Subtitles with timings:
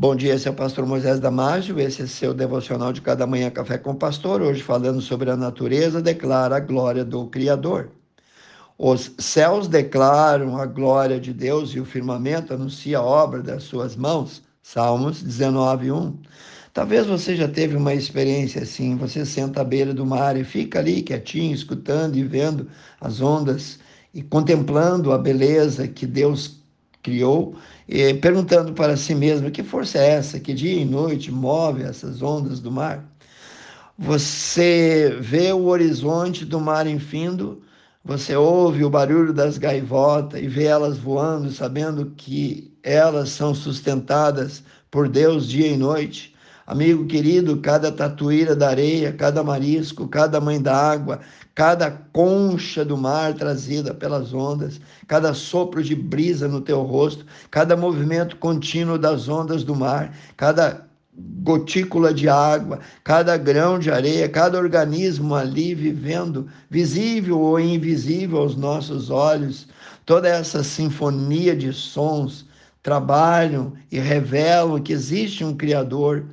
[0.00, 3.50] Bom dia, esse é o pastor Moisés Damásio, esse é seu devocional de cada manhã
[3.50, 7.90] Café com o Pastor, hoje falando sobre a natureza, declara a glória do Criador.
[8.78, 13.94] Os céus declaram a glória de Deus e o firmamento anuncia a obra das suas
[13.94, 14.42] mãos.
[14.62, 16.18] Salmos 19, 1.
[16.72, 20.78] Talvez você já teve uma experiência assim, você senta à beira do mar e fica
[20.78, 23.78] ali quietinho, escutando e vendo as ondas
[24.14, 26.59] e contemplando a beleza que Deus
[27.02, 27.56] criou,
[27.88, 32.22] e perguntando para si mesmo: que força é essa que dia e noite move essas
[32.22, 33.04] ondas do mar?
[33.98, 37.62] Você vê o horizonte do mar infindo,
[38.04, 44.62] você ouve o barulho das gaivotas e vê elas voando, sabendo que elas são sustentadas
[44.90, 46.34] por Deus dia e noite.
[46.70, 51.18] Amigo querido, cada tatuíra da areia, cada marisco, cada mãe da água,
[51.52, 57.76] cada concha do mar trazida pelas ondas, cada sopro de brisa no teu rosto, cada
[57.76, 60.86] movimento contínuo das ondas do mar, cada
[61.42, 68.54] gotícula de água, cada grão de areia, cada organismo ali vivendo, visível ou invisível aos
[68.54, 69.66] nossos olhos,
[70.06, 72.46] toda essa sinfonia de sons
[72.80, 76.24] trabalham e revelam que existe um Criador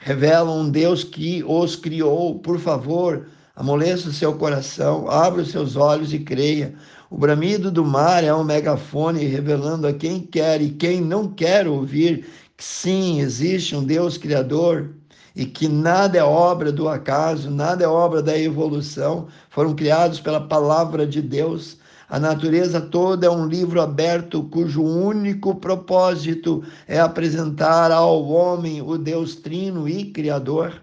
[0.00, 2.38] revelam um Deus que os criou.
[2.38, 6.74] Por favor, amoleça o seu coração, abra os seus olhos e creia.
[7.10, 11.68] O bramido do mar é um megafone revelando a quem quer e quem não quer
[11.68, 14.90] ouvir que sim, existe um Deus criador
[15.34, 20.40] e que nada é obra do acaso, nada é obra da evolução, foram criados pela
[20.40, 21.78] palavra de Deus.
[22.10, 28.98] A natureza toda é um livro aberto cujo único propósito é apresentar ao homem o
[28.98, 30.82] Deus Trino e Criador.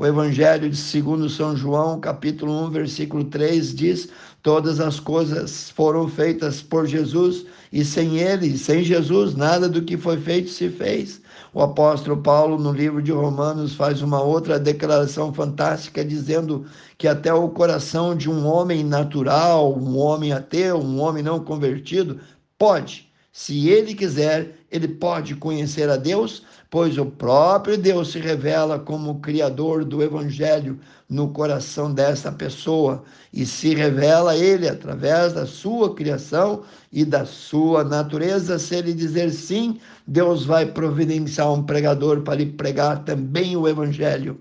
[0.00, 4.08] O Evangelho de segundo São João, capítulo 1, versículo 3 diz:
[4.44, 9.96] Todas as coisas foram feitas por Jesus e sem ele, sem Jesus, nada do que
[9.96, 11.20] foi feito se fez.
[11.52, 16.64] O apóstolo Paulo, no livro de Romanos, faz uma outra declaração fantástica, dizendo
[16.96, 22.20] que até o coração de um homem natural, um homem ateu, um homem não convertido,
[22.56, 23.08] pode
[23.38, 29.20] se ele quiser, ele pode conhecer a Deus, pois o próprio Deus se revela como
[29.20, 33.02] Criador do Evangelho no coração dessa pessoa
[33.32, 36.62] e se revela ele através da sua criação
[36.92, 38.58] e da sua natureza.
[38.58, 44.38] Se ele dizer sim, Deus vai providenciar um pregador para lhe pregar também o Evangelho.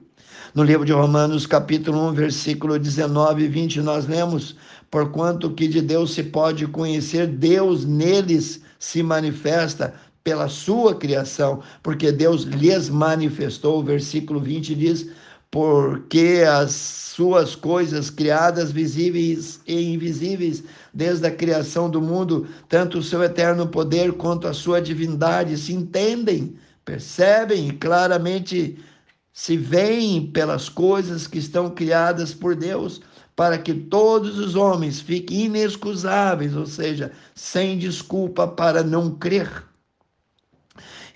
[0.54, 4.56] No livro de Romanos, capítulo 1, versículo 19 e 20, nós lemos:
[4.90, 9.94] Porquanto que de Deus se pode conhecer, Deus neles se manifesta
[10.28, 13.80] pela sua criação, porque Deus lhes manifestou.
[13.80, 15.10] O versículo 20 diz:
[15.50, 23.04] porque as suas coisas criadas, visíveis e invisíveis, desde a criação do mundo, tanto o
[23.04, 28.78] seu eterno poder quanto a sua divindade se entendem, percebem e claramente
[29.32, 33.02] se veem pelas coisas que estão criadas por Deus
[33.34, 39.64] para que todos os homens fiquem inexcusáveis, ou seja, sem desculpa para não crer.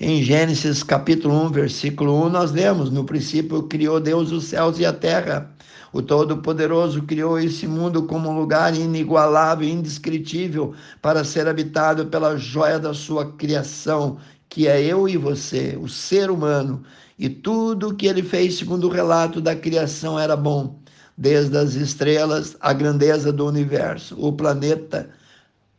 [0.04, 4.86] Em Gênesis capítulo 1, versículo 1, nós lemos: No princípio criou Deus os céus e
[4.86, 5.54] a terra.
[5.94, 10.74] O Todo-Poderoso criou esse mundo como um lugar inigualável, indescritível,
[11.04, 14.18] para ser habitado pela joia da sua criação,
[14.50, 16.82] que é eu e você, o ser humano.
[17.20, 20.82] E tudo o que ele fez, segundo o relato da criação, era bom
[21.16, 25.12] desde as estrelas, a grandeza do universo, o planeta,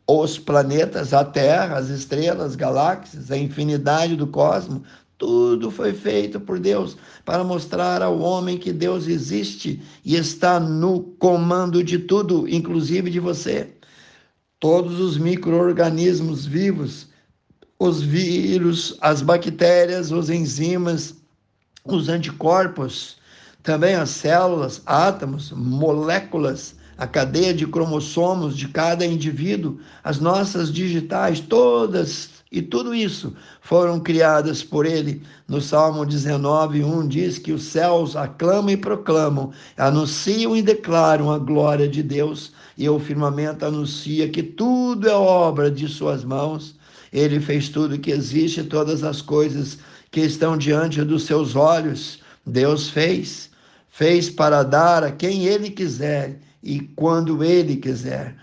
[0.07, 4.81] os planetas, a Terra, as estrelas, galáxias, a infinidade do cosmos,
[5.17, 11.01] tudo foi feito por Deus para mostrar ao homem que Deus existe e está no
[11.17, 13.69] comando de tudo, inclusive de você.
[14.59, 17.07] Todos os micro-organismos vivos,
[17.79, 21.15] os vírus, as bactérias, os enzimas,
[21.85, 23.17] os anticorpos,
[23.61, 31.39] também as células, átomos, moléculas, a cadeia de cromossomos de cada indivíduo, as nossas digitais,
[31.39, 35.23] todas e tudo isso foram criadas por ele.
[35.47, 41.39] No Salmo 19, 1 diz que os céus aclamam e proclamam, anunciam e declaram a
[41.39, 46.75] glória de Deus, e o firmamento anuncia que tudo é obra de suas mãos.
[47.11, 49.79] Ele fez tudo que existe, todas as coisas
[50.11, 52.19] que estão diante dos seus olhos.
[52.45, 53.51] Deus fez
[53.93, 58.35] fez para dar a quem ele quiser e quando ele quiser.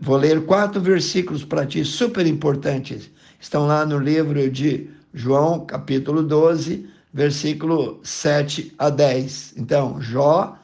[0.00, 3.10] Vou ler quatro versículos para ti, super importantes.
[3.38, 9.54] Estão lá no livro de João, capítulo 12, versículo 7 a 10.
[9.56, 10.56] Então, Jó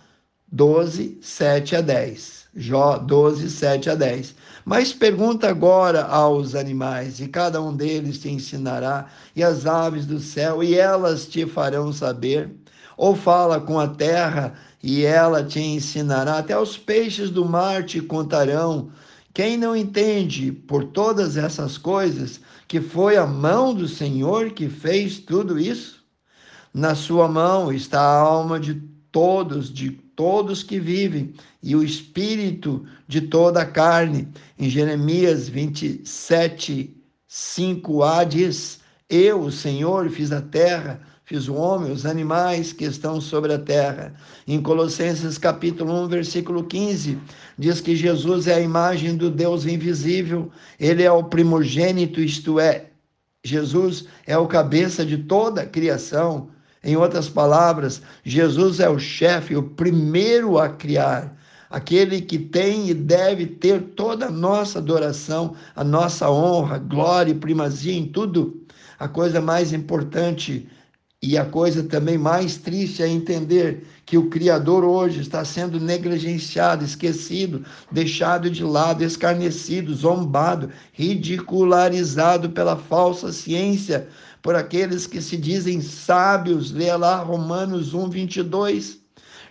[0.50, 2.42] 12, 7 a 10.
[2.54, 4.34] Jó 12, 7 a 10.
[4.64, 10.20] Mas pergunta agora aos animais, e cada um deles te ensinará, e as aves do
[10.20, 12.50] céu, e elas te farão saber.
[12.96, 14.52] Ou fala com a terra,
[14.82, 18.90] e ela te ensinará, até os peixes do mar te contarão.
[19.32, 25.20] Quem não entende por todas essas coisas que foi a mão do Senhor que fez
[25.20, 26.02] tudo isso?
[26.74, 28.74] Na sua mão está a alma de
[29.12, 34.28] todos, de todos que vivem, e o espírito de toda a carne.
[34.58, 36.96] Em Jeremias 27,
[37.28, 41.00] 5a diz: Eu, o Senhor, fiz a terra,
[41.32, 44.12] fiz o homem, os animais que estão sobre a terra.
[44.46, 47.18] Em Colossenses capítulo 1, versículo 15,
[47.58, 52.90] diz que Jesus é a imagem do Deus invisível, ele é o primogênito, isto é,
[53.42, 56.50] Jesus é o cabeça de toda a criação.
[56.84, 61.34] Em outras palavras, Jesus é o chefe, o primeiro a criar,
[61.70, 67.34] aquele que tem e deve ter toda a nossa adoração, a nossa honra, glória e
[67.34, 68.60] primazia em tudo.
[68.98, 70.68] A coisa mais importante
[71.24, 76.84] e a coisa também mais triste é entender que o Criador hoje está sendo negligenciado,
[76.84, 84.08] esquecido, deixado de lado, escarnecido, zombado, ridicularizado pela falsa ciência,
[84.42, 86.72] por aqueles que se dizem sábios.
[86.72, 88.98] Leia lá Romanos 1, 22.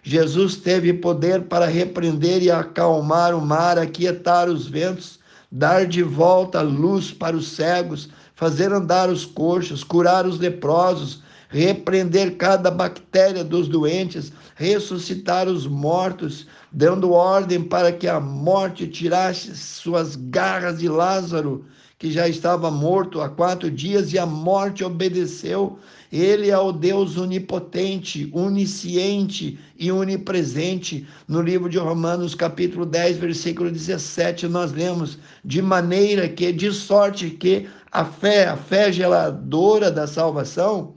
[0.03, 6.61] Jesus teve poder para repreender e acalmar o mar, aquietar os ventos, dar de volta
[6.61, 11.21] luz para os cegos, fazer andar os coxos, curar os leprosos,
[11.51, 19.53] repreender cada bactéria dos doentes, ressuscitar os mortos, dando ordem para que a morte tirasse
[19.55, 21.65] suas garras de Lázaro,
[21.99, 25.77] que já estava morto há quatro dias, e a morte obedeceu.
[26.11, 31.05] Ele é o Deus onipotente, onisciente e onipresente.
[31.27, 37.29] No livro de Romanos, capítulo 10, versículo 17, nós lemos: de maneira que, de sorte
[37.29, 40.95] que a fé, a fé geladora da salvação,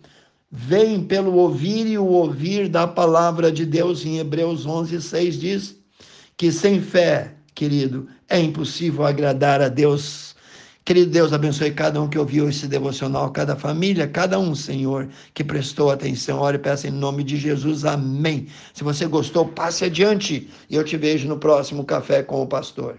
[0.57, 4.07] vem pelo ouvir e o ouvir da palavra de Deus.
[4.07, 5.77] Em Hebreus 11, 6 diz
[6.37, 10.37] que sem fé, querido, é impossível agradar a Deus.
[10.85, 15.43] Querido Deus, abençoe cada um que ouviu esse devocional, cada família, cada um, Senhor, que
[15.43, 16.39] prestou atenção.
[16.39, 17.85] Ore e peça em nome de Jesus.
[17.85, 18.47] Amém.
[18.73, 22.99] Se você gostou, passe adiante e eu te vejo no próximo Café com o Pastor.